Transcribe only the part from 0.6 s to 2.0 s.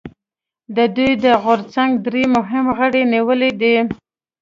د دوی د غورځنګ